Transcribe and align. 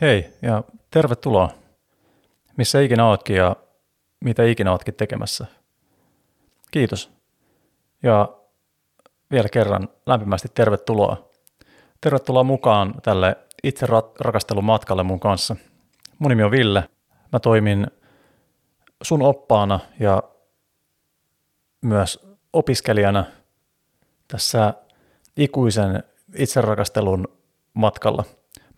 Hei 0.00 0.30
ja 0.42 0.64
tervetuloa. 0.90 1.50
Missä 2.56 2.80
ikinä 2.80 3.06
ootkin 3.06 3.36
ja 3.36 3.56
mitä 4.24 4.44
ikinä 4.44 4.72
ootkin 4.72 4.94
tekemässä. 4.94 5.46
Kiitos. 6.70 7.10
Ja 8.02 8.28
vielä 9.30 9.48
kerran 9.48 9.88
lämpimästi 10.06 10.48
tervetuloa. 10.54 11.30
Tervetuloa 12.00 12.44
mukaan 12.44 12.94
tälle 13.02 13.36
itse 13.62 13.86
rakastelun 14.20 14.64
matkalle 14.64 15.02
mun 15.02 15.20
kanssa. 15.20 15.56
Mun 16.18 16.28
nimi 16.28 16.42
on 16.42 16.50
Ville. 16.50 16.88
Mä 17.32 17.40
toimin 17.40 17.86
sun 19.02 19.22
oppaana 19.22 19.80
ja 20.00 20.22
myös 21.82 22.26
opiskelijana 22.52 23.24
tässä 24.28 24.74
ikuisen 25.36 26.02
itserakastelun 26.34 27.28
matkalla. 27.74 28.24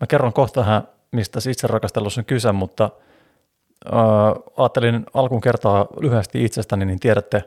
Mä 0.00 0.06
kerron 0.06 0.32
kohta 0.32 0.60
vähän 0.60 0.88
mistä 1.12 1.38
itserakastelussa 1.50 2.20
on 2.20 2.24
kyse, 2.24 2.52
mutta 2.52 2.90
äh, 3.86 4.00
ajattelin 4.56 5.06
alkuun 5.14 5.40
kertaa 5.40 5.86
lyhyesti 6.00 6.44
itsestäni, 6.44 6.84
niin 6.84 7.00
tiedätte, 7.00 7.44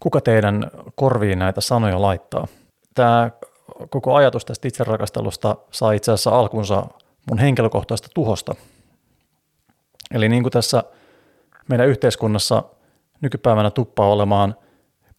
kuka 0.00 0.20
teidän 0.20 0.70
korviin 0.94 1.38
näitä 1.38 1.60
sanoja 1.60 2.02
laittaa. 2.02 2.46
Tämä 2.94 3.30
koko 3.90 4.14
ajatus 4.14 4.44
tästä 4.44 4.68
itserakastelusta 4.68 5.56
saa 5.70 5.92
itse 5.92 6.12
asiassa 6.12 6.38
alkunsa 6.38 6.86
mun 7.30 7.38
henkilökohtaista 7.38 8.08
tuhosta. 8.14 8.54
Eli 10.14 10.28
niin 10.28 10.42
kuin 10.42 10.52
tässä 10.52 10.84
meidän 11.68 11.88
yhteiskunnassa 11.88 12.62
nykypäivänä 13.20 13.70
tuppaa 13.70 14.08
olemaan 14.08 14.54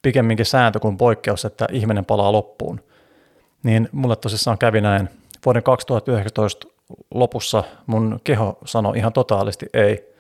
pikemminkin 0.02 0.46
sääntö 0.46 0.80
kuin 0.80 0.98
poikkeus, 0.98 1.46
että 1.46 1.68
ihminen 1.72 2.06
palaa 2.06 2.32
loppuun, 2.32 2.84
niin 3.64 3.90
mulle 3.92 4.16
tosissaan 4.16 4.58
kävi 4.58 4.82
näin 4.82 5.10
vuoden 5.46 5.64
2019 5.64 6.68
lopussa 7.14 7.64
mun 7.88 8.20
keho 8.24 8.58
sanoi 8.66 8.98
ihan 8.98 9.14
totaalisti 9.14 9.66
ei. 9.74 10.14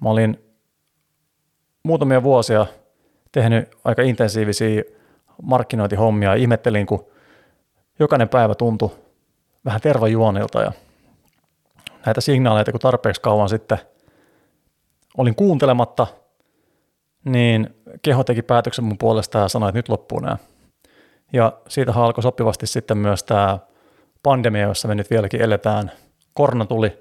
Mä 0.00 0.10
olin 0.10 0.44
muutamia 1.82 2.22
vuosia 2.22 2.66
tehnyt 3.32 3.68
aika 3.84 4.02
intensiivisiä 4.02 4.82
markkinointihommia 5.42 6.28
ja 6.28 6.34
ihmettelin, 6.34 6.86
kun 6.86 7.06
jokainen 7.98 8.28
päivä 8.28 8.54
tuntui 8.54 8.90
vähän 9.64 9.80
tervajuonilta 9.80 10.60
ja 10.60 10.72
näitä 12.06 12.20
signaaleita, 12.20 12.70
kun 12.70 12.80
tarpeeksi 12.80 13.20
kauan 13.20 13.48
sitten 13.48 13.78
olin 15.16 15.34
kuuntelematta, 15.34 16.06
niin 17.24 17.74
keho 18.02 18.24
teki 18.24 18.42
päätöksen 18.42 18.84
mun 18.84 18.98
puolesta 18.98 19.38
ja 19.38 19.48
sanoi, 19.48 19.68
että 19.68 19.78
nyt 19.78 19.88
loppuu 19.88 20.20
nämä. 20.20 20.36
Ja 21.32 21.52
siitä 21.68 21.92
alkoi 21.92 22.22
sopivasti 22.22 22.66
sitten 22.66 22.98
myös 22.98 23.24
tämä 23.24 23.58
pandemia, 24.22 24.62
jossa 24.68 24.88
me 24.88 24.94
nyt 24.94 25.10
vieläkin 25.10 25.42
eletään, 25.42 25.90
korona 26.34 26.66
tuli. 26.66 26.98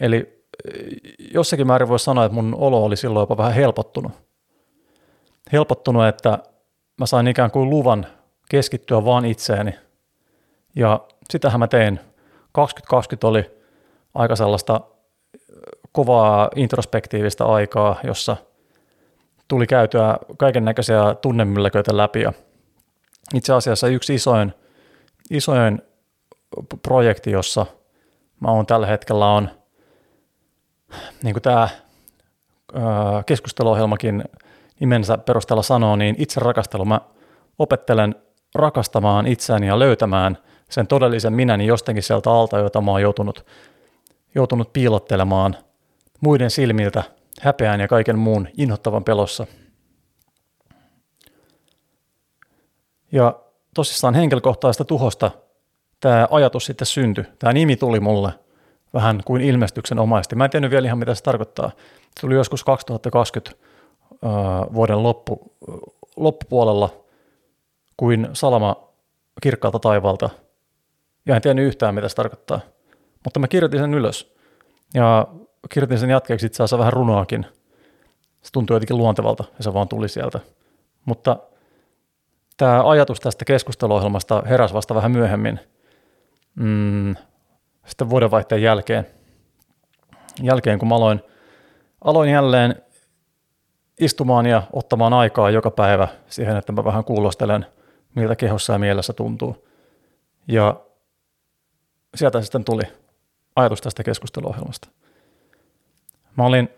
Eli 0.00 0.16
eh, 0.16 0.96
jossakin 1.34 1.66
määrin 1.66 1.88
voisi 1.88 2.04
sanoa, 2.04 2.24
että 2.24 2.34
mun 2.34 2.54
olo 2.58 2.84
oli 2.84 2.96
silloin 2.96 3.22
jopa 3.22 3.36
vähän 3.36 3.54
helpottunut. 3.54 4.12
Helpottunut, 5.52 6.06
että 6.06 6.38
mä 7.00 7.06
sain 7.06 7.28
ikään 7.28 7.50
kuin 7.50 7.70
luvan 7.70 8.06
keskittyä 8.50 9.04
vaan 9.04 9.24
itseeni. 9.24 9.74
Ja 10.76 11.00
sitähän 11.30 11.60
mä 11.60 11.66
tein. 11.66 12.00
2020 12.52 13.26
oli 13.26 13.50
aika 14.14 14.36
sellaista 14.36 14.80
eh, 15.34 15.40
kovaa 15.92 16.48
introspektiivista 16.56 17.44
aikaa, 17.44 18.00
jossa 18.04 18.36
tuli 19.48 19.66
käytyä 19.66 20.18
kaiken 20.38 20.64
näköisiä 20.64 21.14
tunnemylläköitä 21.22 21.96
läpi. 21.96 22.20
Ja 22.20 22.32
itse 23.34 23.52
asiassa 23.52 23.88
yksi 23.88 24.14
isoin, 24.14 24.54
isoin 25.30 25.82
projekti, 26.82 27.30
jossa 27.30 27.66
mä 28.40 28.50
oon 28.50 28.66
tällä 28.66 28.86
hetkellä 28.86 29.26
on, 29.26 29.50
niin 31.22 31.34
kuin 31.34 31.42
tämä 31.42 31.68
keskusteluohjelmakin 33.26 34.24
nimensä 34.80 35.18
perusteella 35.18 35.62
sanoo, 35.62 35.96
niin 35.96 36.14
itse 36.18 36.40
rakastelu. 36.40 36.84
Mä 36.84 37.00
opettelen 37.58 38.14
rakastamaan 38.54 39.26
itseäni 39.26 39.66
ja 39.66 39.78
löytämään 39.78 40.38
sen 40.70 40.86
todellisen 40.86 41.32
minäni 41.32 41.66
jostakin 41.66 42.02
sieltä 42.02 42.30
alta, 42.30 42.58
jota 42.58 42.80
mä 42.80 42.90
oon 42.90 43.02
joutunut, 43.02 43.46
joutunut 44.34 44.72
piilottelemaan 44.72 45.56
muiden 46.20 46.50
silmiltä, 46.50 47.02
häpeään 47.40 47.80
ja 47.80 47.88
kaiken 47.88 48.18
muun 48.18 48.48
inhottavan 48.56 49.04
pelossa. 49.04 49.46
Ja 53.12 53.40
tosissaan 53.74 54.14
henkilökohtaista 54.14 54.84
tuhosta 54.84 55.30
tämä 56.00 56.28
ajatus 56.30 56.66
sitten 56.66 56.86
syntyi. 56.86 57.24
Tämä 57.38 57.52
nimi 57.52 57.76
tuli 57.76 58.00
mulle 58.00 58.32
vähän 58.94 59.20
kuin 59.24 59.42
ilmestyksen 59.42 59.98
omaisesti. 59.98 60.36
Mä 60.36 60.44
en 60.44 60.50
tiennyt 60.50 60.70
vielä 60.70 60.86
ihan 60.86 60.98
mitä 60.98 61.14
se 61.14 61.22
tarkoittaa. 61.22 61.70
Se 62.14 62.20
tuli 62.20 62.34
joskus 62.34 62.64
2020 62.64 63.66
vuoden 64.74 65.02
loppu, 65.02 65.52
loppupuolella 66.16 67.04
kuin 67.96 68.28
salama 68.32 68.76
kirkkaalta 69.42 69.78
taivaalta. 69.78 70.30
Ja 71.26 71.36
en 71.36 71.42
tiennyt 71.42 71.66
yhtään 71.66 71.94
mitä 71.94 72.08
se 72.08 72.16
tarkoittaa. 72.16 72.60
Mutta 73.24 73.40
mä 73.40 73.48
kirjoitin 73.48 73.80
sen 73.80 73.94
ylös. 73.94 74.34
Ja 74.94 75.26
kirjoitin 75.70 75.98
sen 75.98 76.10
jatkeeksi 76.10 76.46
itse 76.46 76.62
asiassa 76.62 76.78
vähän 76.78 76.92
runoakin. 76.92 77.46
Se 78.42 78.52
tuntui 78.52 78.76
jotenkin 78.76 78.96
luontevalta 78.96 79.44
ja 79.58 79.64
se 79.64 79.74
vaan 79.74 79.88
tuli 79.88 80.08
sieltä. 80.08 80.40
Mutta 81.04 81.36
tämä 82.56 82.90
ajatus 82.90 83.20
tästä 83.20 83.44
keskusteluohjelmasta 83.44 84.42
heräsi 84.48 84.74
vasta 84.74 84.94
vähän 84.94 85.10
myöhemmin– 85.10 85.60
mm, 86.56 87.16
sitten 87.86 88.10
vuodenvaihteen 88.10 88.62
jälkeen, 88.62 89.06
jälkeen 90.42 90.78
kun 90.78 90.88
mä 90.88 90.94
aloin, 90.94 91.22
aloin 92.04 92.30
jälleen 92.30 92.82
istumaan 94.00 94.46
ja 94.46 94.62
ottamaan 94.72 95.12
aikaa 95.12 95.50
joka 95.50 95.70
päivä 95.70 96.08
siihen, 96.28 96.56
että 96.56 96.72
mä 96.72 96.84
vähän 96.84 97.04
kuulostelen, 97.04 97.66
miltä 98.14 98.36
kehossa 98.36 98.72
ja 98.72 98.78
mielessä 98.78 99.12
tuntuu. 99.12 99.68
Ja 100.48 100.80
sieltä 102.14 102.42
sitten 102.42 102.64
tuli 102.64 102.82
ajatus 103.56 103.80
tästä 103.80 104.04
keskusteluohjelmasta. 104.04 104.88
Mä 106.36 106.44
olin 106.44 106.68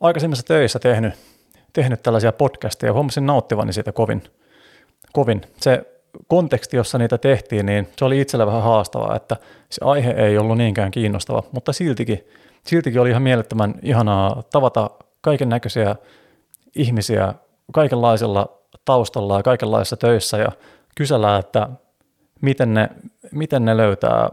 aikaisemmissa 0.00 0.46
töissä 0.46 0.78
tehnyt, 0.78 1.14
tehnyt 1.72 2.02
tällaisia 2.02 2.32
podcasteja 2.32 2.88
ja 2.88 2.92
huomasin 2.94 3.26
nauttivani 3.26 3.72
siitä 3.72 3.92
kovin. 3.92 4.22
kovin. 5.12 5.40
Se 5.56 5.91
konteksti, 6.26 6.76
jossa 6.76 6.98
niitä 6.98 7.18
tehtiin, 7.18 7.66
niin 7.66 7.88
se 7.96 8.04
oli 8.04 8.20
itsellä 8.20 8.46
vähän 8.46 8.62
haastavaa, 8.62 9.16
että 9.16 9.36
se 9.70 9.80
aihe 9.84 10.10
ei 10.10 10.38
ollut 10.38 10.58
niinkään 10.58 10.90
kiinnostava, 10.90 11.42
mutta 11.52 11.72
siltikin, 11.72 12.26
siltikin 12.66 13.00
oli 13.00 13.10
ihan 13.10 13.22
mielettömän 13.22 13.74
ihanaa 13.82 14.42
tavata 14.52 14.90
kaiken 15.20 15.48
näköisiä 15.48 15.96
ihmisiä 16.76 17.34
kaikenlaisella 17.72 18.58
taustalla 18.84 19.36
ja 19.36 19.42
kaikenlaisissa 19.42 19.96
töissä 19.96 20.36
ja 20.36 20.52
kysellä, 20.96 21.38
että 21.38 21.68
miten 22.40 22.74
ne, 22.74 22.88
miten 23.32 23.64
ne 23.64 23.76
löytää 23.76 24.28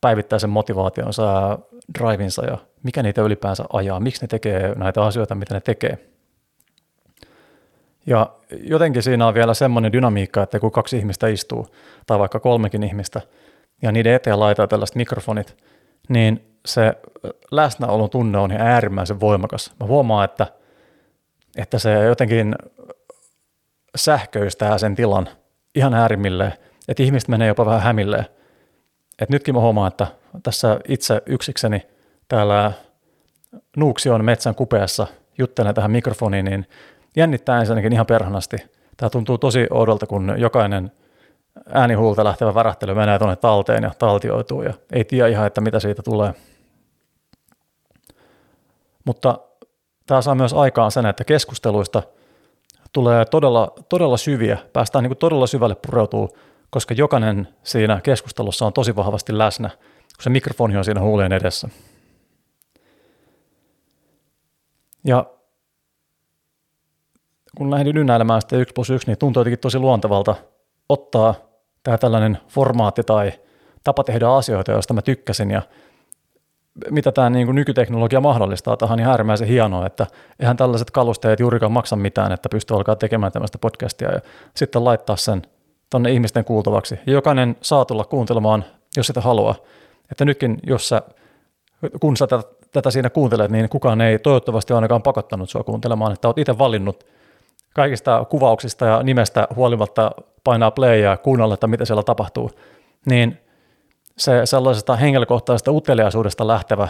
päivittäisen 0.00 0.50
motivaationsa 0.50 1.22
ja 1.22 1.58
drivinsa 1.98 2.46
ja 2.46 2.58
mikä 2.82 3.02
niitä 3.02 3.22
ylipäänsä 3.22 3.64
ajaa, 3.72 4.00
miksi 4.00 4.22
ne 4.22 4.28
tekee 4.28 4.74
näitä 4.74 5.04
asioita, 5.04 5.34
mitä 5.34 5.54
ne 5.54 5.60
tekee. 5.60 6.09
Ja 8.06 8.30
jotenkin 8.62 9.02
siinä 9.02 9.26
on 9.26 9.34
vielä 9.34 9.54
semmoinen 9.54 9.92
dynamiikka, 9.92 10.42
että 10.42 10.60
kun 10.60 10.72
kaksi 10.72 10.96
ihmistä 10.96 11.28
istuu, 11.28 11.66
tai 12.06 12.18
vaikka 12.18 12.40
kolmekin 12.40 12.82
ihmistä, 12.82 13.20
ja 13.82 13.92
niiden 13.92 14.14
eteen 14.14 14.40
laittaa 14.40 14.66
tällaiset 14.66 14.96
mikrofonit, 14.96 15.56
niin 16.08 16.58
se 16.66 16.92
läsnäolon 17.50 18.10
tunne 18.10 18.38
on 18.38 18.52
ihan 18.52 18.66
äärimmäisen 18.66 19.20
voimakas. 19.20 19.72
Mä 19.80 19.86
huomaan, 19.86 20.24
että, 20.24 20.46
että 21.56 21.78
se 21.78 22.04
jotenkin 22.04 22.54
sähköistää 23.96 24.78
sen 24.78 24.94
tilan 24.94 25.28
ihan 25.74 25.94
äärimmilleen, 25.94 26.52
että 26.88 27.02
ihmiset 27.02 27.28
menee 27.28 27.48
jopa 27.48 27.66
vähän 27.66 27.80
hämilleen. 27.80 28.26
Et 29.18 29.30
nytkin 29.30 29.54
mä 29.54 29.60
huomaan, 29.60 29.88
että 29.88 30.06
tässä 30.42 30.80
itse 30.88 31.22
yksikseni 31.26 31.86
täällä 32.28 32.72
Nuuksion 33.76 34.24
metsän 34.24 34.54
kupeessa 34.54 35.06
juttelen 35.38 35.74
tähän 35.74 35.90
mikrofoniin, 35.90 36.44
niin 36.44 36.66
jännittää 37.16 37.60
ensinnäkin 37.60 37.92
ihan 37.92 38.06
perhanasti. 38.06 38.56
Tämä 38.96 39.10
tuntuu 39.10 39.38
tosi 39.38 39.66
oudolta, 39.70 40.06
kun 40.06 40.34
jokainen 40.36 40.92
äänihuulta 41.72 42.24
lähtevä 42.24 42.54
värähtely 42.54 42.94
menee 42.94 43.18
tuonne 43.18 43.36
talteen 43.36 43.82
ja 43.82 43.90
taltioituu 43.98 44.62
ja 44.62 44.74
ei 44.92 45.04
tiedä 45.04 45.28
ihan, 45.28 45.46
että 45.46 45.60
mitä 45.60 45.80
siitä 45.80 46.02
tulee. 46.02 46.34
Mutta 49.04 49.38
tämä 50.06 50.22
saa 50.22 50.34
myös 50.34 50.52
aikaan 50.52 50.90
sen, 50.90 51.06
että 51.06 51.24
keskusteluista 51.24 52.02
tulee 52.92 53.24
todella, 53.24 53.72
todella 53.88 54.16
syviä, 54.16 54.58
päästään 54.72 55.02
niin 55.02 55.10
kuin 55.10 55.18
todella 55.18 55.46
syvälle 55.46 55.74
pureutuu, 55.74 56.36
koska 56.70 56.94
jokainen 56.94 57.48
siinä 57.62 58.00
keskustelussa 58.02 58.66
on 58.66 58.72
tosi 58.72 58.96
vahvasti 58.96 59.38
läsnä, 59.38 59.68
kun 59.68 60.22
se 60.22 60.30
mikrofoni 60.30 60.76
on 60.76 60.84
siinä 60.84 61.00
huulien 61.00 61.32
edessä. 61.32 61.68
Ja 65.04 65.26
kun 67.56 67.70
lähdin 67.70 67.96
ynnäilemään 67.96 68.40
sitten 68.40 68.60
1 68.60 68.72
plus 68.74 68.90
1, 68.90 69.06
niin 69.06 69.18
tuntui 69.18 69.40
jotenkin 69.40 69.58
tosi 69.58 69.78
luontevalta 69.78 70.34
ottaa 70.88 71.34
tämä 71.82 71.98
tällainen 71.98 72.38
formaatti 72.48 73.02
tai, 73.02 73.32
tapa 73.84 74.04
tehdä 74.04 74.28
asioita, 74.28 74.72
joista 74.72 74.94
mä 74.94 75.02
tykkäsin 75.02 75.50
ja 75.50 75.62
mitä 76.90 77.12
tämä 77.12 77.30
niin 77.30 77.46
kuin 77.46 77.54
nykyteknologia 77.54 78.20
mahdollistaa, 78.20 78.76
tähän 78.76 78.92
on 78.92 79.00
ihan 79.00 79.10
äärimmäisen 79.10 79.48
hienoa, 79.48 79.86
että 79.86 80.06
eihän 80.40 80.56
tällaiset 80.56 80.90
kalusteet 80.90 81.40
juurikaan 81.40 81.72
maksa 81.72 81.96
mitään, 81.96 82.32
että 82.32 82.48
pystyy 82.48 82.76
alkaa 82.76 82.96
tekemään 82.96 83.32
tämmöistä 83.32 83.58
podcastia 83.58 84.12
ja 84.12 84.20
sitten 84.56 84.84
laittaa 84.84 85.16
sen 85.16 85.42
tonne 85.90 86.12
ihmisten 86.12 86.44
kuultavaksi. 86.44 86.98
Ja 87.06 87.12
jokainen 87.12 87.56
saa 87.62 87.84
tulla 87.84 88.04
kuuntelemaan, 88.04 88.64
jos 88.96 89.06
sitä 89.06 89.20
haluaa. 89.20 89.54
Että 90.10 90.24
nytkin, 90.24 90.58
jos 90.66 90.88
sä, 90.88 91.02
kun 92.00 92.16
sä 92.16 92.26
tätä, 92.26 92.48
tätä 92.72 92.90
siinä 92.90 93.10
kuuntelet, 93.10 93.50
niin 93.50 93.68
kukaan 93.68 94.00
ei 94.00 94.18
toivottavasti 94.18 94.72
ainakaan 94.72 95.02
pakottanut 95.02 95.50
sua 95.50 95.64
kuuntelemaan, 95.64 96.12
että 96.12 96.28
oot 96.28 96.38
itse 96.38 96.58
valinnut 96.58 97.04
kaikista 97.74 98.24
kuvauksista 98.24 98.86
ja 98.86 99.02
nimestä 99.02 99.48
huolimatta 99.54 100.10
painaa 100.44 100.70
play 100.70 100.98
ja 100.98 101.16
kuunnella, 101.16 101.54
että 101.54 101.66
mitä 101.66 101.84
siellä 101.84 102.02
tapahtuu, 102.02 102.50
niin 103.06 103.40
se 104.18 104.46
sellaisesta 104.46 104.96
henkilökohtaisesta 104.96 105.72
uteliaisuudesta 105.72 106.46
lähtevä, 106.46 106.88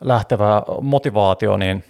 lähtevä 0.00 0.62
motivaatio, 0.80 1.56
niin 1.56 1.84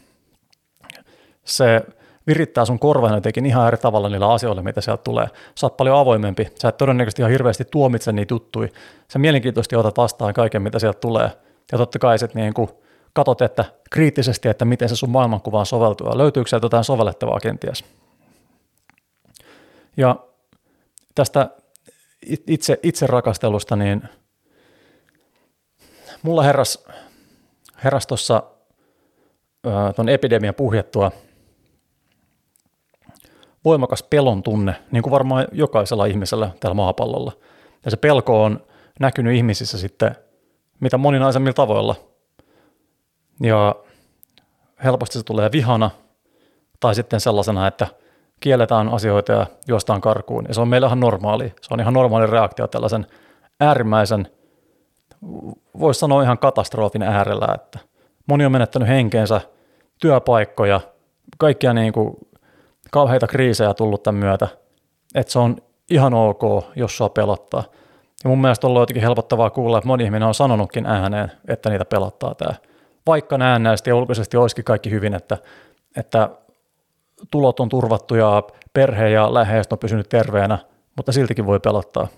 se 1.45 1.83
virittää 2.27 2.65
sun 2.65 2.79
korvan 2.79 3.15
jotenkin 3.15 3.47
ihan 3.47 3.69
eri 3.69 3.77
tavalla 3.77 4.09
niillä 4.09 4.33
asioilla, 4.33 4.63
mitä 4.63 4.81
sieltä 4.81 5.03
tulee. 5.03 5.27
Sä 5.55 5.67
oot 5.67 5.77
paljon 5.77 5.99
avoimempi, 5.99 6.49
sä 6.55 6.69
et 6.69 6.77
todennäköisesti 6.77 7.23
ihan 7.23 7.31
hirveästi 7.31 7.65
tuomitse 7.65 8.13
niitä 8.13 8.35
juttui. 8.35 8.69
Sä 9.09 9.19
mielenkiintoisesti 9.19 9.77
otat 9.77 9.97
vastaan 9.97 10.35
kaiken, 10.35 10.63
mitä 10.63 10.79
sieltä 10.79 10.99
tulee. 10.99 11.31
Ja 11.73 11.79
totta 11.79 11.99
kai 11.99 12.19
sitten 12.19 12.43
niin 12.43 12.55
kuin 12.55 12.71
katot 13.13 13.43
että 13.43 13.65
kriittisesti, 13.91 14.49
että 14.49 14.65
miten 14.65 14.89
se 14.89 14.97
sun 14.97 15.11
maailmankuvaan 15.11 15.67
soveltuu 15.67 16.09
ja 16.09 16.19
löytyykö 16.19 16.49
sieltä 16.49 16.65
jotain 16.65 16.85
sovellettavaa 16.85 17.41
kenties. 17.41 17.85
Ja 19.97 20.17
tästä 21.15 21.51
itse, 22.47 22.79
itse 22.83 23.07
rakastelusta, 23.07 23.77
niin 23.77 24.03
mulla 26.23 26.43
herras, 26.43 26.85
herras 27.85 28.07
tuossa 28.07 28.43
tuon 29.97 30.09
epidemian 30.09 30.55
puhjettua 30.55 31.11
voimakas 33.65 34.03
pelon 34.03 34.43
tunne, 34.43 34.75
niin 34.91 35.03
kuin 35.03 35.11
varmaan 35.11 35.49
jokaisella 35.53 36.07
ihmisellä 36.07 36.51
tällä 36.61 36.75
maapallolla. 36.75 37.33
Ja 37.85 37.91
se 37.91 37.97
pelko 37.97 38.45
on 38.45 38.67
näkynyt 39.01 39.37
ihmisissä 39.37 39.79
sitten 39.79 40.17
mitä 40.81 40.99
moninaisemmilla 40.99 41.55
tavoilla. 41.55 42.10
Ja 43.41 43.75
helposti 44.85 45.19
se 45.19 45.25
tulee 45.25 45.53
vihana 45.53 45.91
tai 46.81 46.95
sitten 46.95 47.21
sellaisena, 47.21 47.67
että 47.67 47.87
kielletään 48.41 48.89
asioita 48.89 49.33
ja 49.33 49.47
juostaan 49.69 50.01
karkuun. 50.01 50.45
Ja 50.49 50.55
se 50.55 50.61
on 50.61 50.69
meillä 50.69 50.87
ihan 50.87 51.01
normaali. 51.01 51.55
Se 51.61 51.75
on 51.75 51.81
ihan 51.81 51.95
normaali 51.95 52.27
reaktio 52.27 52.67
tällaisen 52.67 53.07
äärimmäisen, 53.61 54.29
voisi 55.81 56.01
sanoa 56.01 56.23
ihan 56.23 56.39
katastrofin 56.39 57.03
äärellä, 57.03 57.49
että 57.55 57.79
moni 58.27 58.47
on 58.47 58.53
menettänyt 58.53 58.89
henkeensä, 58.89 59.41
työpaikkoja, 60.01 60.81
kaikkia 61.39 61.73
niin 61.73 61.93
kuin 61.93 62.17
kauheita 62.91 63.27
kriisejä 63.27 63.75
tullut 63.75 64.03
tämän 64.03 64.19
myötä, 64.19 64.49
että 65.15 65.33
se 65.33 65.39
on 65.39 65.57
ihan 65.91 66.15
ok, 66.15 66.43
jos 66.77 66.97
sua 66.97 67.09
pelottaa. 67.09 67.65
Ja 68.25 68.31
mun 68.31 68.41
mielestä 68.41 68.67
on 68.67 68.69
ollut 68.69 68.83
jotenkin 68.83 69.03
helpottavaa 69.03 69.51
kuulla, 69.51 69.79
että 69.79 69.89
moni 69.89 70.05
ihminen 70.05 70.29
on 70.29 70.35
sanonutkin 70.35 70.87
ääneen, 70.87 71.33
että 71.49 71.71
niitä 71.71 71.85
pelottaa 71.85 72.35
tämä. 72.35 72.55
Vaikka 73.07 73.39
näennäisesti 73.39 73.91
ja 73.91 73.97
ulkoisesti 73.97 74.37
olisikin 74.37 74.65
kaikki 74.65 74.91
hyvin, 74.91 75.15
että, 75.15 75.39
että 75.97 76.31
tulot 77.31 77.61
on 77.61 77.69
turvattu 77.69 78.15
ja 78.15 78.43
perhe 78.73 79.11
ja 79.11 79.35
läheiset 79.35 79.73
on 79.73 79.79
pysynyt 79.79 80.09
terveenä, 80.09 80.59
mutta 80.97 81.13
siltikin 81.13 81.47
voi 81.47 81.61
pelottaa. 81.61 82.09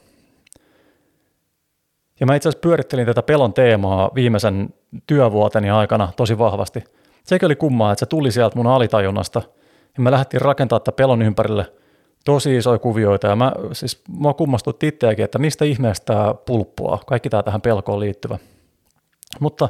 Ja 2.21 2.27
mä 2.27 2.35
itse 2.35 2.49
asiassa 2.49 2.69
pyörittelin 2.69 3.07
tätä 3.07 3.23
pelon 3.23 3.55
teemaa 3.55 4.11
viimeisen 4.15 4.75
työvuoteni 5.07 5.71
aikana 5.71 6.09
tosi 6.17 6.39
vahvasti. 6.39 6.85
Sekin 7.25 7.47
oli 7.47 7.57
kummaa, 7.57 7.93
että 7.93 8.01
se 8.01 8.07
tuli 8.07 8.33
sieltä 8.33 8.57
mun 8.57 8.67
alitajunnasta– 8.67 9.43
ja 9.97 10.03
me 10.03 10.11
lähdettiin 10.11 10.41
rakentamaan 10.41 10.83
tätä 10.83 10.97
pelon 10.97 11.23
ympärille 11.23 11.73
tosi 12.25 12.57
isoja 12.57 12.79
kuvioita, 12.79 13.27
ja 13.27 13.37
mä, 13.37 13.53
siis 13.73 14.03
mä 14.21 14.35
kummastutti 14.35 14.87
itseäkin, 14.87 15.25
että 15.25 15.39
mistä 15.39 15.65
ihmeestä 15.65 16.05
tämä 16.05 16.35
pulppua, 16.35 17.01
kaikki 17.07 17.31
tämä 17.31 17.43
tähän 17.43 17.61
pelkoon 17.61 18.01
liittyvä. 18.01 18.39
Mutta 19.41 19.69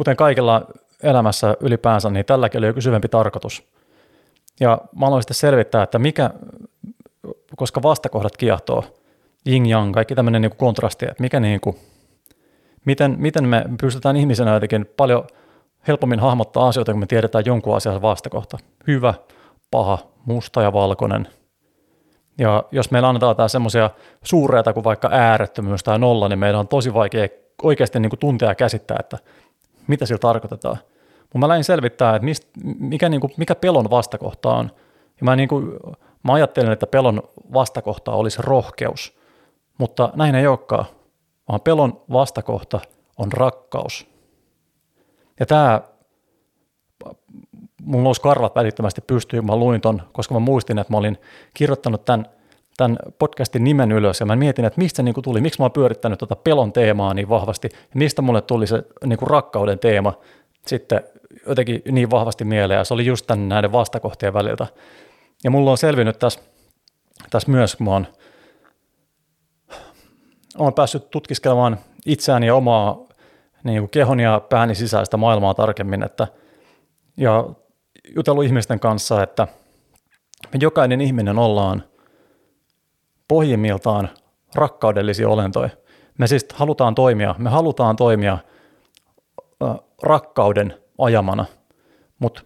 kuten 0.00 0.16
kaikilla 0.16 0.66
elämässä 1.02 1.56
ylipäänsä, 1.60 2.10
niin 2.10 2.26
tälläkin 2.26 2.58
oli 2.58 2.66
joku 2.66 2.80
syvempi 2.80 3.08
tarkoitus. 3.08 3.68
Ja 4.60 4.78
mä 4.96 5.06
aloin 5.06 5.22
sitten 5.22 5.34
selvittää, 5.34 5.82
että 5.82 5.98
mikä, 5.98 6.30
koska 7.56 7.82
vastakohdat 7.82 8.36
kiehtoo, 8.36 8.84
yin 9.46 9.66
yang, 9.70 9.94
kaikki 9.94 10.14
tämmöinen 10.14 10.42
niin 10.42 10.56
kontrasti, 10.56 11.04
että 11.04 11.22
mikä 11.22 11.40
niin 11.40 11.60
kuin, 11.60 11.76
miten, 12.84 13.14
miten 13.18 13.48
me 13.48 13.64
pystytään 13.80 14.16
ihmisenä 14.16 14.54
jotenkin 14.54 14.86
paljon– 14.96 15.24
helpommin 15.88 16.20
hahmottaa 16.20 16.68
asioita, 16.68 16.92
kun 16.92 17.00
me 17.00 17.06
tiedetään 17.06 17.44
jonkun 17.46 17.76
asian 17.76 18.02
vastakohta. 18.02 18.58
Hyvä, 18.86 19.14
paha, 19.70 19.98
musta 20.24 20.62
ja 20.62 20.72
valkoinen. 20.72 21.28
Ja 22.38 22.64
jos 22.72 22.90
meillä 22.90 23.08
annetaan 23.08 23.30
jotain 23.30 23.50
semmoisia 23.50 23.90
suureita 24.24 24.72
kuin 24.72 24.84
vaikka 24.84 25.08
äärettömyys 25.12 25.82
tai 25.82 25.98
nolla, 25.98 26.28
niin 26.28 26.38
meidän 26.38 26.60
on 26.60 26.68
tosi 26.68 26.94
vaikea 26.94 27.28
oikeasti 27.62 28.00
niin 28.00 28.10
kuin 28.10 28.20
tuntea 28.20 28.48
ja 28.48 28.54
käsittää, 28.54 28.96
että 29.00 29.18
mitä 29.90 30.06
sillä 30.06 30.18
tarkoitetaan. 30.18 30.76
Mutta 31.20 31.38
mä 31.38 31.48
lähdin 31.48 31.64
selvittää, 31.64 32.16
että 32.16 32.24
mist, 32.24 32.48
mikä, 32.64 33.08
niin 33.08 33.20
kuin, 33.20 33.32
mikä 33.36 33.54
pelon 33.54 33.90
vastakohta 33.90 34.50
on. 34.50 34.70
Ja 35.20 35.24
mä, 35.24 35.36
niin 35.36 35.48
kuin, 35.48 35.72
mä 36.22 36.32
ajattelin, 36.32 36.72
että 36.72 36.86
pelon 36.86 37.22
vastakohta 37.52 38.12
olisi 38.12 38.42
rohkeus, 38.42 39.18
mutta 39.78 40.12
näin 40.14 40.34
ei 40.34 40.46
olekaan, 40.46 40.84
vaan 41.48 41.60
pelon 41.60 42.00
vastakohta 42.12 42.80
on 43.18 43.32
rakkaus. 43.32 44.06
Ja 45.40 45.46
tämä, 45.46 45.80
mulla 47.82 48.04
nousi 48.04 48.20
karvat 48.20 48.54
välittömästi 48.54 49.00
pystyyn, 49.00 49.46
mä 49.46 49.56
luin 49.56 49.80
ton, 49.80 50.02
koska 50.12 50.34
mä 50.34 50.40
muistin, 50.40 50.78
että 50.78 50.92
mä 50.92 50.98
olin 50.98 51.18
kirjoittanut 51.54 52.04
tämän, 52.04 52.26
tämän 52.80 52.96
podcastin 53.18 53.64
nimen 53.64 53.92
ylös 53.92 54.20
ja 54.20 54.26
mä 54.26 54.36
mietin, 54.36 54.64
että 54.64 54.80
mistä 54.80 54.96
se 54.96 55.02
niin 55.02 55.14
tuli, 55.22 55.40
miksi 55.40 55.60
mä 55.60 55.64
oon 55.64 55.72
pyörittänyt 55.72 56.18
tuota 56.18 56.36
pelon 56.36 56.72
teemaa 56.72 57.14
niin 57.14 57.28
vahvasti? 57.28 57.68
Ja 57.72 57.78
mistä 57.94 58.22
mulle 58.22 58.42
tuli 58.42 58.66
se 58.66 58.82
niin 59.04 59.18
kuin 59.18 59.30
rakkauden 59.30 59.78
teema 59.78 60.18
sitten 60.66 61.00
jotenkin 61.46 61.82
niin 61.90 62.10
vahvasti 62.10 62.44
mieleen? 62.44 62.78
Ja 62.78 62.84
se 62.84 62.94
oli 62.94 63.06
just 63.06 63.26
tämän 63.26 63.48
näiden 63.48 63.72
vastakohtien 63.72 64.34
väliltä. 64.34 64.66
Ja 65.44 65.50
mulla 65.50 65.70
on 65.70 65.78
selvinnyt 65.78 66.18
tässä, 66.18 66.40
tässä 67.30 67.50
myös, 67.50 67.76
kun 67.76 67.86
mä 67.86 67.92
oon, 67.92 68.06
oon 70.58 70.74
päässyt 70.74 71.10
tutkiskelemaan 71.10 71.78
itseäni 72.06 72.46
ja 72.46 72.54
omaa 72.54 72.98
niin 73.64 73.80
kuin 73.80 73.90
kehon 73.90 74.20
ja 74.20 74.40
pääni 74.48 74.74
sisäistä 74.74 75.16
maailmaa 75.16 75.54
tarkemmin, 75.54 76.02
että, 76.02 76.26
ja 77.16 77.44
jutellut 78.16 78.44
ihmisten 78.44 78.80
kanssa, 78.80 79.22
että 79.22 79.48
me 80.52 80.58
jokainen 80.60 81.00
ihminen 81.00 81.38
ollaan 81.38 81.89
pohjimmiltaan 83.30 84.08
rakkaudellisia 84.54 85.28
olentoja. 85.28 85.70
Me 86.18 86.26
siis 86.26 86.46
halutaan 86.54 86.94
toimia, 86.94 87.34
me 87.38 87.50
halutaan 87.50 87.96
toimia 87.96 88.38
rakkauden 90.02 90.74
ajamana, 90.98 91.44
mutta 92.18 92.42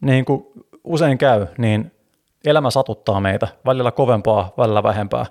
niin 0.00 0.24
kuin 0.24 0.46
usein 0.84 1.18
käy, 1.18 1.46
niin 1.58 1.92
elämä 2.46 2.70
satuttaa 2.70 3.20
meitä, 3.20 3.48
välillä 3.66 3.90
kovempaa, 3.90 4.52
välillä 4.58 4.82
vähempää. 4.82 5.26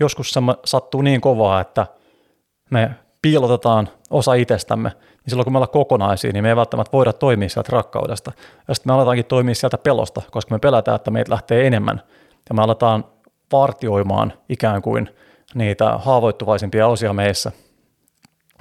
Joskus 0.00 0.30
se 0.30 0.40
sattuu 0.64 1.02
niin 1.02 1.20
kovaa, 1.20 1.60
että 1.60 1.86
me 2.70 2.90
piilotetaan 3.22 3.88
osa 4.10 4.34
itsestämme, 4.34 4.88
niin 4.88 5.28
silloin 5.30 5.44
kun 5.44 5.52
me 5.52 5.58
ollaan 5.58 5.70
kokonaisia, 5.70 6.32
niin 6.32 6.44
me 6.44 6.48
ei 6.48 6.56
välttämättä 6.56 6.92
voida 6.92 7.12
toimia 7.12 7.48
sieltä 7.48 7.72
rakkaudesta. 7.72 8.32
Ja 8.68 8.74
sitten 8.74 8.92
me 8.92 8.94
aletaankin 8.94 9.24
toimia 9.24 9.54
sieltä 9.54 9.78
pelosta, 9.78 10.22
koska 10.30 10.54
me 10.54 10.58
pelätään, 10.58 10.96
että 10.96 11.10
meitä 11.10 11.30
lähtee 11.30 11.66
enemmän. 11.66 12.02
Ja 12.48 12.54
me 12.54 12.62
aletaan 12.62 13.04
vartioimaan 13.52 14.32
ikään 14.48 14.82
kuin 14.82 15.10
niitä 15.54 15.98
haavoittuvaisimpia 15.98 16.86
osia 16.86 17.12
meissä. 17.12 17.52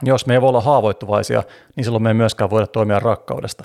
Jos 0.04 0.26
me 0.26 0.34
ei 0.34 0.42
voi 0.42 0.50
olla 0.50 0.62
haavoittuvaisia, 0.62 1.44
niin 1.76 1.84
silloin 1.84 2.04
me 2.04 2.10
ei 2.10 2.14
myöskään 2.14 2.50
voida 2.50 2.68
toimia 2.68 3.00
rakkaudesta. 3.00 3.64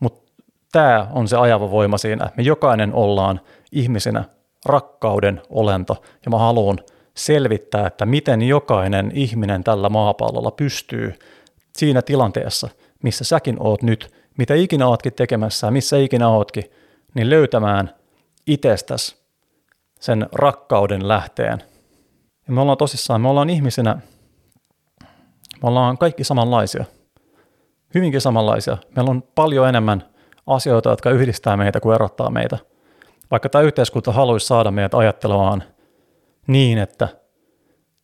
Mutta 0.00 0.32
tämä 0.72 1.06
on 1.12 1.28
se 1.28 1.36
ajava 1.36 1.70
voima 1.70 1.98
siinä. 1.98 2.30
Me 2.36 2.42
jokainen 2.42 2.94
ollaan 2.94 3.40
ihmisinä 3.72 4.24
rakkauden 4.66 5.42
olento, 5.50 6.02
ja 6.24 6.30
mä 6.30 6.38
haluan 6.38 6.78
selvittää, 7.16 7.86
että 7.86 8.06
miten 8.06 8.42
jokainen 8.42 9.10
ihminen 9.14 9.64
tällä 9.64 9.88
maapallolla 9.88 10.50
pystyy 10.50 11.14
siinä 11.76 12.02
tilanteessa, 12.02 12.68
missä 13.02 13.24
säkin 13.24 13.56
oot 13.60 13.82
nyt, 13.82 14.14
mitä 14.38 14.54
ikinä 14.54 14.88
ootkin 14.88 15.12
tekemässä 15.12 15.70
missä 15.70 15.96
ikinä 15.96 16.28
ootkin, 16.28 16.64
niin 17.14 17.30
löytämään 17.30 17.94
itsestäsi 18.46 19.16
sen 20.00 20.26
rakkauden 20.32 21.08
lähteen. 21.08 21.62
Ja 22.48 22.54
me 22.54 22.60
ollaan 22.60 22.78
tosissaan, 22.78 23.20
me 23.20 23.28
ollaan 23.28 23.50
ihmisinä, 23.50 24.00
me 25.62 25.68
ollaan 25.68 25.98
kaikki 25.98 26.24
samanlaisia, 26.24 26.84
hyvinkin 27.94 28.20
samanlaisia. 28.20 28.76
Meillä 28.96 29.10
on 29.10 29.22
paljon 29.34 29.68
enemmän 29.68 30.04
asioita, 30.46 30.90
jotka 30.90 31.10
yhdistää 31.10 31.56
meitä 31.56 31.80
kuin 31.80 31.94
erottaa 31.94 32.30
meitä. 32.30 32.58
Vaikka 33.30 33.48
tämä 33.48 33.62
yhteiskunta 33.62 34.12
haluaisi 34.12 34.46
saada 34.46 34.70
meidät 34.70 34.94
ajattelemaan– 34.94 35.62
niin, 36.48 36.78
että 36.78 37.08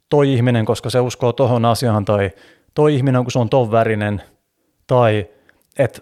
toi 0.09 0.33
ihminen, 0.33 0.65
koska 0.65 0.91
se 0.91 1.01
uskoo 1.01 1.33
tohon 1.33 1.65
asiaan, 1.65 2.05
tai 2.05 2.31
toi 2.75 2.95
ihminen, 2.95 3.25
kun 3.25 3.33
se 3.33 3.39
on 3.39 3.51
ton 3.51 3.71
värinen, 3.71 4.23
tai 4.87 5.27
että 5.79 6.01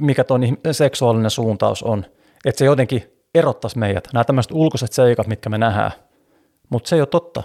mikä 0.00 0.24
ton 0.24 0.42
seksuaalinen 0.72 1.30
suuntaus 1.30 1.82
on. 1.82 2.04
Että 2.44 2.58
se 2.58 2.64
jotenkin 2.64 3.02
erottaisi 3.38 3.78
meidät, 3.78 4.08
nämä 4.12 4.24
tämmöiset 4.24 4.52
ulkoiset 4.52 4.92
seikat, 4.92 5.26
mitkä 5.26 5.50
me 5.50 5.58
nähdään. 5.58 5.90
Mutta 6.70 6.88
se 6.88 6.96
ei 6.96 7.00
ole 7.00 7.06
totta. 7.06 7.42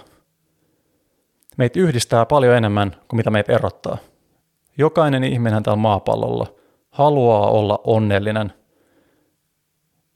Meitä 1.56 1.80
yhdistää 1.80 2.26
paljon 2.26 2.56
enemmän 2.56 2.96
kuin 3.08 3.16
mitä 3.16 3.30
meitä 3.30 3.52
erottaa. 3.52 3.98
Jokainen 4.78 5.24
ihminen 5.24 5.62
tällä 5.62 5.76
maapallolla 5.76 6.46
haluaa 6.90 7.50
olla 7.50 7.80
onnellinen. 7.84 8.52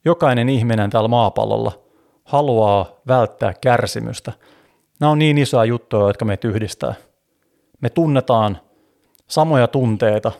Jokainen 0.04 0.48
ihminen 0.48 0.90
tällä 0.90 1.08
maapallolla 1.08 1.72
haluaa 2.24 2.86
välttää 3.08 3.54
kärsimystä. 3.60 4.32
Nämä 5.00 5.10
on 5.10 5.18
niin 5.18 5.38
isoja 5.38 5.64
juttuja, 5.64 6.06
jotka 6.06 6.24
meitä 6.24 6.48
yhdistää. 6.48 6.94
Me 7.80 7.90
tunnetaan 7.90 8.60
samoja 9.26 9.68
tunteita. 9.68 10.32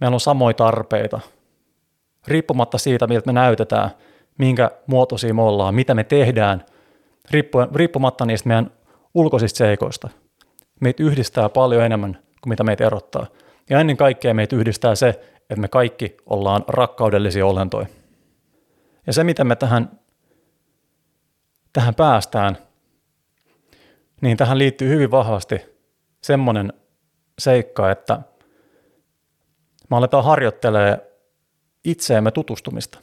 Meillä 0.00 0.14
on 0.14 0.20
samoja 0.20 0.54
tarpeita. 0.54 1.20
Riippumatta 2.28 2.78
siitä, 2.78 3.06
miltä 3.06 3.26
me 3.26 3.32
näytetään, 3.32 3.90
minkä 4.38 4.70
muotoisia 4.86 5.34
me 5.34 5.42
ollaan, 5.42 5.74
mitä 5.74 5.94
me 5.94 6.04
tehdään, 6.04 6.64
riippumatta 7.74 8.26
niistä 8.26 8.48
meidän 8.48 8.70
ulkoisista 9.14 9.58
seikoista. 9.58 10.08
Meitä 10.80 11.02
yhdistää 11.02 11.48
paljon 11.48 11.82
enemmän 11.82 12.18
kuin 12.40 12.48
mitä 12.50 12.64
meitä 12.64 12.86
erottaa. 12.86 13.26
Ja 13.70 13.80
ennen 13.80 13.96
kaikkea 13.96 14.34
meitä 14.34 14.56
yhdistää 14.56 14.94
se, 14.94 15.08
että 15.40 15.60
me 15.60 15.68
kaikki 15.68 16.16
ollaan 16.26 16.64
rakkaudellisia 16.68 17.46
olentoja. 17.46 17.86
Ja 19.06 19.12
se, 19.12 19.24
miten 19.24 19.46
me 19.46 19.56
tähän, 19.56 19.98
tähän 21.72 21.94
päästään, 21.94 22.58
niin 24.20 24.36
tähän 24.36 24.58
liittyy 24.58 24.88
hyvin 24.88 25.10
vahvasti 25.10 25.60
semmoinen 26.22 26.72
seikka, 27.38 27.90
että 27.90 28.20
me 29.90 29.96
aletaan 29.96 30.24
harjoittelee 30.24 31.09
itseemme 31.84 32.30
tutustumista. 32.30 32.98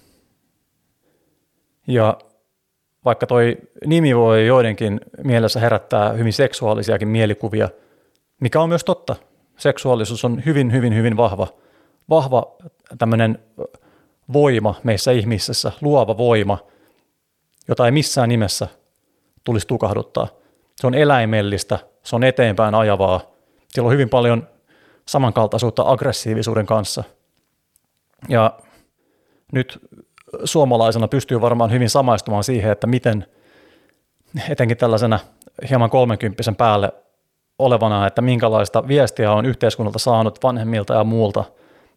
Ja 1.88 2.18
vaikka 3.06 3.28
toi 3.28 3.58
nimi 3.86 4.16
voi 4.16 4.48
joidenkin 4.48 5.02
mielessä 5.24 5.60
herättää 5.60 6.12
hyvin 6.12 6.34
seksuaalisiakin 6.34 7.08
mielikuvia, 7.08 7.70
mikä 8.42 8.62
on 8.62 8.70
myös 8.70 8.84
totta. 8.84 9.16
Seksuaalisuus 9.58 10.26
on 10.26 10.46
hyvin, 10.46 10.72
hyvin, 10.72 10.96
hyvin 10.96 11.18
vahva, 11.18 11.48
vahva 12.10 12.56
tämmöinen 12.98 13.40
voima 14.34 14.76
meissä 14.84 15.12
ihmisissä, 15.12 15.72
luova 15.82 16.18
voima, 16.18 16.58
jota 17.68 17.86
ei 17.86 17.92
missään 17.92 18.30
nimessä 18.30 18.68
tulisi 19.44 19.68
tukahduttaa. 19.68 20.28
Se 20.76 20.88
on 20.88 20.94
eläimellistä, 20.94 21.80
se 22.04 22.16
on 22.16 22.24
eteenpäin 22.24 22.76
ajavaa. 22.76 23.22
Siellä 23.68 23.88
on 23.88 23.94
hyvin 23.94 24.10
paljon 24.10 24.48
samankaltaisuutta 25.06 25.84
aggressiivisuuden 25.86 26.66
kanssa. 26.66 27.04
Ja 28.30 28.60
nyt 29.54 29.80
suomalaisena 30.44 31.08
pystyy 31.08 31.42
varmaan 31.42 31.72
hyvin 31.72 31.90
samaistumaan 31.90 32.44
siihen, 32.44 32.72
että 32.72 32.88
miten 32.88 33.26
etenkin 34.50 34.78
tällaisena 34.78 35.20
hieman 35.70 35.90
kolmenkymppisen 35.90 36.56
päälle 36.56 36.92
olevana, 37.60 38.08
että 38.08 38.22
minkälaista 38.22 38.88
viestiä 38.88 39.32
on 39.32 39.46
yhteiskunnalta 39.46 40.00
saanut 40.00 40.44
vanhemmilta 40.44 40.94
ja 40.94 41.04
muulta 41.04 41.44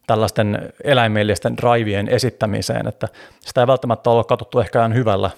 tällaisten 0.07 0.73
eläimellisten 0.83 1.57
drivien 1.57 2.07
esittämiseen, 2.07 2.87
että 2.87 3.07
sitä 3.39 3.61
ei 3.61 3.67
välttämättä 3.67 4.09
ole 4.09 4.23
katsottu 4.23 4.59
ehkä 4.59 4.87
hyvällä, 4.87 5.29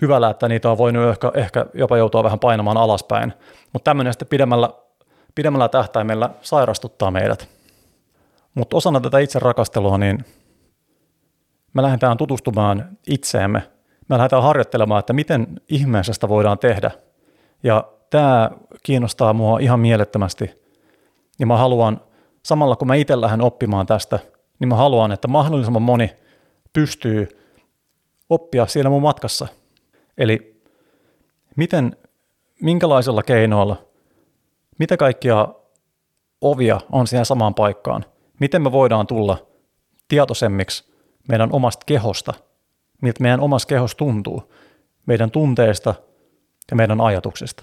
hyvällä, 0.00 0.30
että 0.30 0.48
niitä 0.48 0.70
on 0.70 0.78
voinut 0.78 1.10
ehkä, 1.10 1.32
ehkä 1.34 1.66
jopa 1.74 1.96
joutua 1.96 2.24
vähän 2.24 2.38
painamaan 2.38 2.76
alaspäin, 2.76 3.32
mutta 3.72 3.90
tämmöinen 3.90 4.12
sitten 4.12 4.28
pidemmällä, 4.28 4.70
pidemmällä 5.34 5.68
tähtäimellä 5.68 6.30
sairastuttaa 6.42 7.10
meidät. 7.10 7.48
Mutta 8.54 8.76
osana 8.76 9.00
tätä 9.00 9.18
itse 9.18 9.38
rakastelua, 9.38 9.98
niin 9.98 10.24
me 11.74 11.82
lähdetään 11.82 12.16
tutustumaan 12.16 12.98
itseemme, 13.06 13.62
me 14.08 14.16
lähdetään 14.18 14.42
harjoittelemaan, 14.42 14.98
että 14.98 15.12
miten 15.12 15.46
ihmeestä 15.68 16.28
voidaan 16.28 16.58
tehdä. 16.58 16.90
Ja 17.62 17.92
tämä 18.10 18.50
kiinnostaa 18.82 19.32
mua 19.32 19.58
ihan 19.58 19.80
mielettömästi. 19.80 20.50
Ja 21.38 21.46
mä 21.46 21.56
haluan, 21.56 22.00
samalla 22.42 22.76
kun 22.76 22.88
mä 22.88 22.94
itse 22.94 23.20
lähden 23.20 23.40
oppimaan 23.40 23.86
tästä, 23.86 24.18
niin 24.58 24.68
mä 24.68 24.76
haluan, 24.76 25.12
että 25.12 25.28
mahdollisimman 25.28 25.82
moni 25.82 26.10
pystyy 26.72 27.28
oppia 28.30 28.66
siellä 28.66 28.90
mun 28.90 29.02
matkassa. 29.02 29.46
Eli 30.18 30.62
miten, 31.56 31.96
minkälaisella 32.62 33.22
keinoilla, 33.22 33.76
mitä 34.78 34.96
kaikkia 34.96 35.48
ovia 36.40 36.80
on 36.92 37.06
siihen 37.06 37.26
samaan 37.26 37.54
paikkaan, 37.54 38.04
miten 38.40 38.62
me 38.62 38.72
voidaan 38.72 39.06
tulla 39.06 39.46
tietoisemmiksi 40.08 40.89
meidän 41.28 41.52
omasta 41.52 41.84
kehosta, 41.86 42.34
miltä 43.02 43.22
meidän 43.22 43.40
omassa 43.40 43.68
kehossa 43.68 43.96
tuntuu, 43.96 44.52
meidän 45.06 45.30
tunteista 45.30 45.94
ja 46.70 46.76
meidän 46.76 47.00
ajatuksista. 47.00 47.62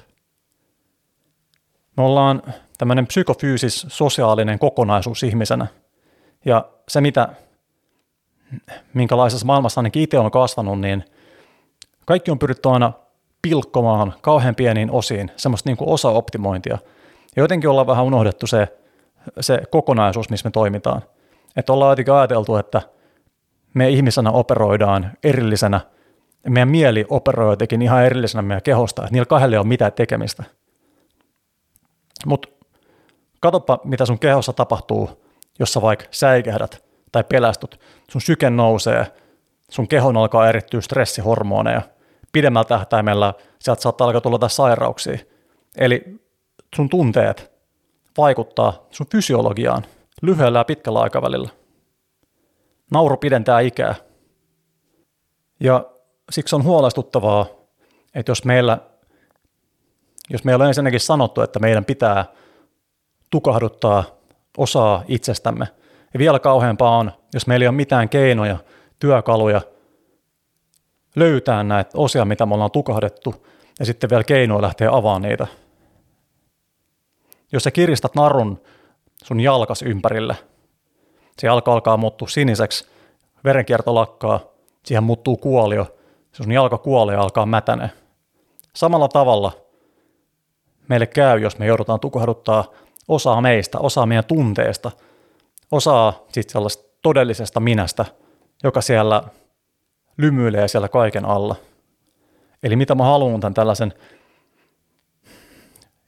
Me 1.98 2.04
ollaan 2.04 2.42
tämmöinen 2.78 3.08
psykofyysis 3.08 3.86
sosiaalinen 3.90 4.60
kokonaisuus 4.60 5.24
ihmisenä. 5.24 5.68
Ja 6.46 6.66
se, 6.88 7.02
mitä, 7.02 7.30
minkälaisessa 8.94 9.46
maailmassa 9.46 9.80
ainakin 9.82 10.04
itse 10.04 10.20
on 10.20 10.32
kasvanut, 10.32 10.80
niin 10.80 11.06
kaikki 12.06 12.32
on 12.32 12.40
pyritty 12.40 12.70
aina 12.70 12.94
pilkkomaan 13.42 14.14
kauhean 14.22 14.56
pieniin 14.56 14.92
osiin, 14.92 15.32
semmoista 15.36 15.70
niin 15.70 15.78
kuin 15.78 15.90
osa-optimointia. 15.90 16.78
Ja 17.36 17.44
jotenkin 17.44 17.70
ollaan 17.70 17.88
vähän 17.88 18.06
unohdettu 18.06 18.48
se, 18.48 18.68
se 19.40 19.62
kokonaisuus, 19.72 20.30
missä 20.30 20.48
me 20.48 20.52
toimitaan. 20.52 21.02
Että 21.56 21.74
ollaan 21.74 21.92
jotenkin 21.92 22.14
ajateltu, 22.14 22.56
että– 22.56 22.82
me 23.78 23.90
ihmisenä 23.90 24.32
operoidaan 24.32 25.12
erillisenä, 25.24 25.82
meidän 26.50 26.70
mieli 26.70 27.06
operoi 27.10 27.52
jotenkin 27.52 27.82
ihan 27.82 28.06
erillisenä 28.06 28.42
meidän 28.42 28.62
kehosta, 28.62 29.02
että 29.02 29.14
niillä 29.14 29.26
kahdella 29.26 29.56
ei 29.56 29.60
ole 29.60 29.68
mitään 29.68 29.94
tekemistä. 29.94 30.44
Mutta 32.26 32.50
katsopa, 33.40 33.80
mitä 33.84 34.06
sun 34.06 34.20
kehossa 34.20 34.54
tapahtuu, 34.54 35.24
jos 35.60 35.74
sä 35.74 35.82
vaikka 35.82 36.06
säikähdät 36.12 36.84
tai 37.12 37.24
pelästyt. 37.24 37.80
Sun 38.12 38.22
syke 38.22 38.50
nousee, 38.50 39.08
sun 39.72 39.88
kehon 39.88 40.18
alkaa 40.18 40.50
erittyä 40.50 40.82
stressihormoneja. 40.82 41.82
Pidemmällä 42.32 42.66
tähtäimellä 42.66 43.34
sieltä 43.60 43.82
saattaa 43.82 44.06
alkaa 44.08 44.22
tulla 44.22 44.50
sairauksia. 44.50 45.18
Eli 45.78 46.04
sun 46.76 46.90
tunteet 46.90 47.52
vaikuttaa 48.18 48.88
sun 48.92 49.08
fysiologiaan 49.12 49.84
lyhyellä 50.22 50.60
ja 50.60 50.66
pitkällä 50.66 51.00
aikavälillä. 51.02 51.50
Nauru 52.92 53.18
pidentää 53.18 53.60
ikää. 53.60 53.96
Ja 55.60 55.86
siksi 56.32 56.56
on 56.56 56.64
huolestuttavaa, 56.64 57.46
että 58.16 58.32
jos 58.32 58.46
meillä, 58.46 58.78
jos 60.30 60.44
meillä 60.44 60.64
on 60.64 60.68
ensinnäkin 60.68 61.00
sanottu, 61.00 61.42
että 61.42 61.60
meidän 61.60 61.86
pitää 61.86 62.26
tukahduttaa 63.30 64.04
osaa 64.58 65.04
itsestämme, 65.08 65.68
ja 66.14 66.20
vielä 66.20 66.40
kauheampaa 66.40 66.98
on, 66.98 67.12
jos 67.34 67.48
meillä 67.48 67.64
ei 67.64 67.68
ole 67.68 67.76
mitään 67.76 68.10
keinoja, 68.10 68.58
työkaluja 69.00 69.62
löytää 71.16 71.64
näitä 71.64 71.90
osia, 71.94 72.26
mitä 72.26 72.46
me 72.46 72.54
ollaan 72.54 72.72
tukahdettu, 72.72 73.48
ja 73.80 73.86
sitten 73.86 74.10
vielä 74.10 74.24
keinoja 74.24 74.62
lähteä 74.62 74.90
avaamaan 74.92 75.22
niitä. 75.22 75.48
Jos 77.52 77.64
sä 77.64 77.72
kiristät 77.72 78.16
narun 78.16 78.62
sun 79.24 79.40
jalkas 79.40 79.82
ympärille, 79.82 80.36
se 81.40 81.48
jalka 81.48 81.74
alkaa 81.74 81.98
muuttua 81.98 82.28
siniseksi, 82.28 82.88
verenkierto 83.44 83.96
lakkaa, 83.96 84.40
siihen 84.86 85.04
muuttuu 85.04 85.38
kuolio, 85.38 85.86
se 86.32 86.44
sun 86.44 86.52
jalka 86.52 86.78
kuolee 86.78 87.16
ja 87.16 87.22
alkaa 87.22 87.46
mätäne. 87.46 87.92
Samalla 88.76 89.08
tavalla 89.08 89.52
meille 90.88 91.06
käy, 91.08 91.40
jos 91.40 91.60
me 91.60 91.66
joudutaan 91.66 92.00
tukahduttaa 92.00 92.66
osaa 93.08 93.42
meistä, 93.42 93.80
osaa 93.80 94.06
meidän 94.06 94.26
tunteesta, 94.26 94.92
osaa 95.72 96.14
sitten 96.32 96.52
sellaista 96.52 96.84
todellisesta 97.02 97.60
minästä, 97.60 98.06
joka 98.64 98.82
siellä 98.82 99.24
lymyilee 100.18 100.68
siellä 100.68 100.90
kaiken 100.90 101.26
alla. 101.26 101.56
Eli 102.64 102.76
mitä 102.76 102.96
mä 102.96 103.04
haluan 103.04 103.40
tämän 103.40 103.54
tällaisen, 103.54 103.94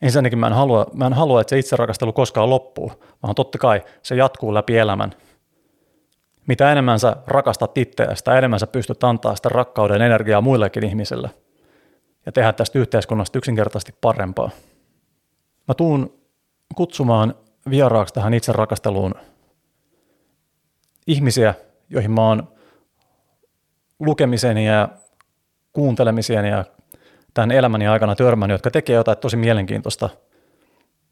ensinnäkin 0.02 0.40
mä 0.40 0.48
en 0.48 0.54
halua, 0.54 0.86
mä 0.94 1.08
en 1.08 1.14
halua 1.14 1.42
että 1.42 1.50
se 1.50 1.60
itserakastelu 1.60 2.14
koskaan 2.14 2.50
loppuu, 2.50 2.92
vaan 3.24 3.36
totta 3.36 3.58
kai 3.58 3.84
se 4.04 4.16
jatkuu 4.16 4.54
läpi 4.54 4.78
elämän 4.78 5.14
mitä 6.50 6.72
enemmän 6.72 7.00
sä 7.00 7.16
rakastat 7.28 7.78
itseäsi, 7.78 8.16
sitä 8.16 8.38
enemmän 8.38 8.60
sä 8.60 8.68
pystyt 8.68 9.04
antaa 9.04 9.36
sitä 9.36 9.50
rakkauden 9.50 10.02
energiaa 10.02 10.42
muillekin 10.42 10.86
ihmisille 10.86 11.30
ja 12.26 12.32
tehdä 12.32 12.54
tästä 12.54 12.80
yhteiskunnasta 12.80 13.38
yksinkertaisesti 13.38 13.96
parempaa. 14.02 14.50
Mä 15.68 15.74
tuun 15.74 16.14
kutsumaan 16.76 17.36
vieraaksi 17.70 18.14
tähän 18.14 18.34
itse 18.34 18.52
rakasteluun 18.52 19.14
ihmisiä, 21.08 21.54
joihin 21.90 22.12
mä 22.12 22.28
oon 22.28 22.48
lukemisen 24.00 24.58
ja 24.58 24.90
kuuntelemisen 25.74 26.46
ja 26.46 26.66
tämän 27.34 27.52
elämäni 27.52 27.88
aikana 27.88 28.16
törmännyt, 28.16 28.54
jotka 28.54 28.72
tekee 28.72 28.96
jotain 28.96 29.18
tosi 29.18 29.38
mielenkiintoista 29.38 30.10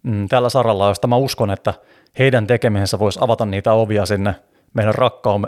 mm, 0.04 0.28
tällä 0.28 0.50
saralla, 0.50 0.88
josta 0.88 1.08
mä 1.08 1.16
uskon, 1.16 1.52
että 1.52 1.74
heidän 2.20 2.48
tekemisensä 2.48 3.00
voisi 3.00 3.20
avata 3.22 3.46
niitä 3.46 3.74
ovia 3.74 4.06
sinne 4.06 4.36
meidän 4.74 4.94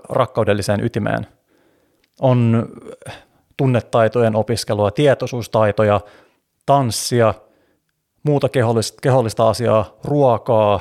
rakkaudelliseen 0.10 0.84
ytimeen. 0.84 1.28
On 2.22 2.68
tunnetaitojen 3.58 4.36
opiskelua, 4.36 4.92
tietoisuustaitoja, 4.92 6.02
tanssia, 6.66 7.34
muuta 8.24 8.50
kehollista, 8.50 8.98
kehollista 9.02 9.50
asiaa, 9.50 9.98
ruokaa. 10.04 10.80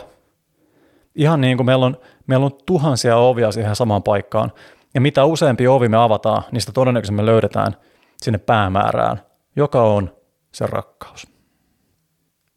Ihan 1.14 1.40
niin 1.40 1.56
kuin 1.56 1.66
meillä 1.66 1.86
on, 1.86 1.96
meillä 2.26 2.46
on 2.46 2.58
tuhansia 2.66 3.16
ovia 3.16 3.52
siihen 3.52 3.76
samaan 3.76 4.02
paikkaan. 4.02 4.52
Ja 4.94 5.00
mitä 5.00 5.24
useampi 5.24 5.66
ovi 5.66 5.88
me 5.88 5.96
avataan, 5.96 6.42
niistä 6.52 6.72
todennäköisesti 6.72 7.16
me 7.16 7.26
löydetään 7.26 7.76
sinne 8.22 8.38
päämäärään, 8.38 9.20
joka 9.56 9.82
on 9.82 10.16
se 10.52 10.66
rakkaus. 10.66 11.26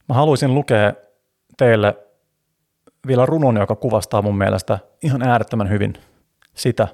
Mä 0.09 0.15
haluaisin 0.15 0.55
lukea 0.55 0.93
teille 1.57 1.97
vielä 3.07 3.25
runon, 3.25 3.57
joka 3.57 3.75
kuvastaa 3.75 4.21
mun 4.21 4.37
mielestä 4.37 4.79
ihan 5.03 5.27
äärettömän 5.27 5.69
hyvin 5.69 5.93
sitä, 6.53 6.87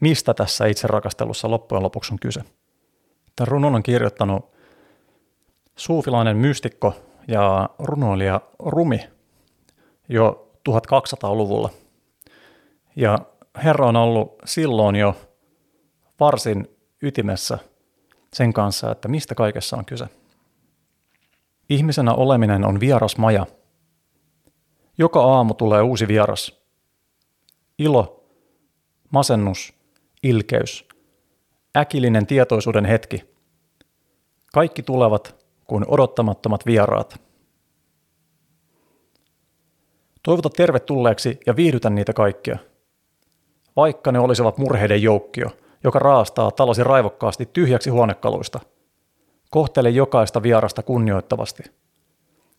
mistä 0.00 0.34
tässä 0.34 0.66
itse 0.66 0.86
rakastelussa 0.86 1.50
loppujen 1.50 1.82
lopuksi 1.82 2.14
on 2.14 2.18
kyse. 2.18 2.40
Tämän 3.36 3.48
runon 3.48 3.74
on 3.74 3.82
kirjoittanut 3.82 4.54
suufilainen 5.76 6.36
mystikko 6.36 6.94
ja 7.28 7.70
runoilija 7.78 8.40
Rumi 8.58 9.00
jo 10.08 10.50
1200-luvulla. 10.68 11.70
Ja 12.96 13.18
Herra 13.64 13.86
on 13.86 13.96
ollut 13.96 14.34
silloin 14.44 14.96
jo 14.96 15.16
varsin 16.20 16.76
ytimessä 17.02 17.58
sen 18.34 18.52
kanssa, 18.52 18.90
että 18.90 19.08
mistä 19.08 19.34
kaikessa 19.34 19.76
on 19.76 19.84
kyse. 19.84 20.06
Ihmisenä 21.68 22.14
oleminen 22.14 22.64
on 22.64 22.80
vieras 22.80 23.16
maja. 23.16 23.46
Joka 24.98 25.22
aamu 25.22 25.54
tulee 25.54 25.82
uusi 25.82 26.08
vieras. 26.08 26.62
Ilo, 27.78 28.24
masennus, 29.10 29.74
ilkeys, 30.22 30.88
äkillinen 31.76 32.26
tietoisuuden 32.26 32.84
hetki. 32.84 33.24
Kaikki 34.52 34.82
tulevat 34.82 35.44
kuin 35.64 35.84
odottamattomat 35.88 36.66
vieraat. 36.66 37.20
Toivota 40.22 40.50
tervetulleeksi 40.50 41.40
ja 41.46 41.56
viihdytä 41.56 41.90
niitä 41.90 42.12
kaikkia. 42.12 42.58
Vaikka 43.76 44.12
ne 44.12 44.18
olisivat 44.18 44.58
murheiden 44.58 45.02
joukkio, 45.02 45.50
joka 45.84 45.98
raastaa 45.98 46.50
talosi 46.50 46.84
raivokkaasti 46.84 47.46
tyhjäksi 47.52 47.90
huonekaluista. 47.90 48.60
Kohtele 49.50 49.90
jokaista 49.90 50.42
vierasta 50.42 50.82
kunnioittavasti. 50.82 51.62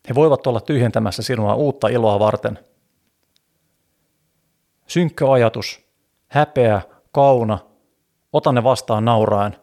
He 0.08 0.14
voivat 0.14 0.46
olla 0.46 0.60
tyhjentämässä 0.60 1.22
sinua 1.22 1.54
uutta 1.54 1.88
iloa 1.88 2.18
varten. 2.18 2.58
Synkkä 4.86 5.32
ajatus, 5.32 5.86
häpeä, 6.28 6.82
kauna, 7.12 7.58
ota 8.32 8.52
ne 8.52 8.64
vastaan 8.64 9.04
nauraen 9.04 9.56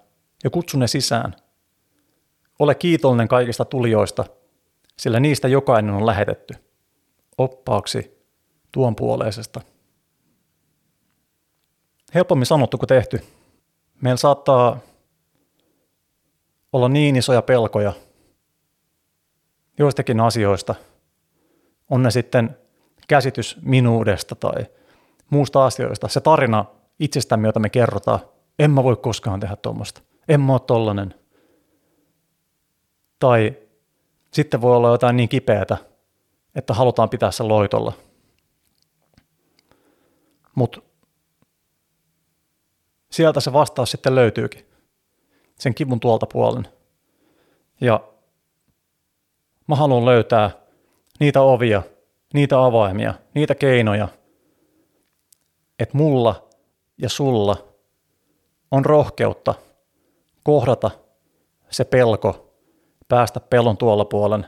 ja 0.43 0.49
kutsu 0.49 0.77
ne 0.77 0.87
sisään. 0.87 1.35
Ole 2.59 2.75
kiitollinen 2.75 3.27
kaikista 3.27 3.65
tulijoista, 3.65 4.25
sillä 4.99 5.19
niistä 5.19 5.47
jokainen 5.47 5.93
on 5.93 6.05
lähetetty. 6.05 6.53
Oppaaksi 7.37 8.23
tuon 8.71 8.95
puoleisesta. 8.95 9.61
Helpommin 12.13 12.45
sanottu 12.45 12.77
kuin 12.77 12.87
tehty. 12.87 13.23
Meillä 14.03 14.17
saattaa 14.17 14.79
olla 16.73 16.89
niin 16.89 17.15
isoja 17.15 17.41
pelkoja 17.41 17.93
joistakin 19.79 20.19
asioista. 20.19 20.75
On 21.89 22.03
ne 22.03 22.11
sitten 22.11 22.57
käsitys 23.07 23.57
minuudesta 23.61 24.35
tai 24.35 24.65
muusta 25.29 25.65
asioista. 25.65 26.07
Se 26.07 26.21
tarina 26.21 26.65
itsestämme, 26.99 27.47
jota 27.47 27.59
me 27.59 27.69
kerrotaan. 27.69 28.19
En 28.59 28.71
mä 28.71 28.83
voi 28.83 28.95
koskaan 28.95 29.39
tehdä 29.39 29.55
tuommoista. 29.55 30.01
En 30.27 30.41
mä 30.41 30.53
ole 30.53 30.61
tollanen. 30.67 31.15
Tai 33.19 33.57
sitten 34.31 34.61
voi 34.61 34.75
olla 34.75 34.89
jotain 34.89 35.17
niin 35.17 35.29
kipeätä, 35.29 35.77
että 36.55 36.73
halutaan 36.73 37.09
pitää 37.09 37.31
se 37.31 37.43
loitolla. 37.43 37.93
Mutta 40.55 40.81
sieltä 43.13 43.39
se 43.39 43.53
vastaus 43.53 43.91
sitten 43.91 44.15
löytyykin. 44.15 44.65
Sen 45.59 45.73
kivun 45.73 45.99
tuolta 45.99 46.25
puolen. 46.25 46.67
Ja 47.81 48.03
mä 49.67 49.75
haluan 49.75 50.05
löytää 50.05 50.51
niitä 51.19 51.41
ovia, 51.41 51.83
niitä 52.33 52.63
avaimia, 52.65 53.13
niitä 53.33 53.55
keinoja, 53.55 54.07
että 55.79 55.97
mulla 55.97 56.49
ja 56.97 57.09
sulla 57.09 57.57
on 58.71 58.85
rohkeutta 58.85 59.53
kohdata 60.43 60.91
se 61.69 61.83
pelko, 61.85 62.53
päästä 63.07 63.39
pelon 63.39 63.77
tuolla 63.77 64.05
puolen, 64.05 64.45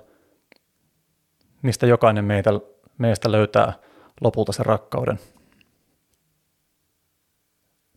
mistä 1.62 1.86
jokainen 1.86 2.25
meitä, 2.25 2.49
meistä 2.97 3.32
löytää 3.32 3.73
lopulta 4.21 4.51
sen 4.51 4.65
rakkauden. 4.65 5.19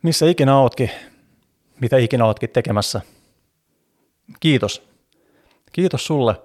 Missä 0.03 0.27
ikinä 0.27 0.59
ootkin, 0.59 0.91
mitä 1.81 1.97
ikinä 1.97 2.25
ootkin 2.25 2.51
tekemässä. 2.51 3.01
Kiitos. 4.41 4.89
Kiitos 5.73 6.07
sulle 6.07 6.43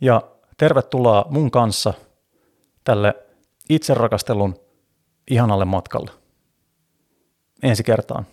ja 0.00 0.22
tervetuloa 0.56 1.26
mun 1.30 1.50
kanssa 1.50 1.94
tälle 2.84 3.14
itserakastelun 3.68 4.56
ihanalle 5.30 5.64
matkalle 5.64 6.10
ensi 7.62 7.84
kertaan. 7.84 8.26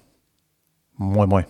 Moi 0.98 1.28
moi. 1.28 1.44